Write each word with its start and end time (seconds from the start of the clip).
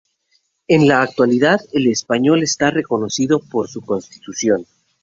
En 0.67 0.87
la 0.87 1.03
actualidad 1.03 1.61
el 1.73 1.85
español 1.85 2.41
está 2.41 2.71
reconocido 2.71 3.37
por 3.39 3.69
su 3.69 3.81
Constitución. 3.83 4.65